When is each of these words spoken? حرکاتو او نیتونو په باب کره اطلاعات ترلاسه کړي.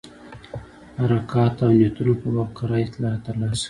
حرکاتو 0.99 1.63
او 1.67 1.71
نیتونو 1.79 2.13
په 2.21 2.27
باب 2.35 2.49
کره 2.57 2.77
اطلاعات 2.87 3.21
ترلاسه 3.27 3.51
کړي. 3.51 3.59